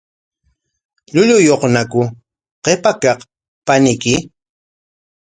¿Llulluyuqñaku 1.13 2.01
qipa 2.63 2.91
kaq 3.01 3.19
paniyki? 3.65 4.13